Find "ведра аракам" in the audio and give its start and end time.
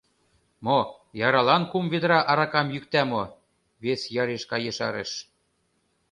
1.93-2.67